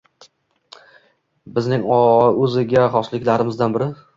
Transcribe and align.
Bizning 1.59 1.87
o‘ziga 1.99 2.89
xosliklarimizdan 2.99 3.79
biri 3.79 3.93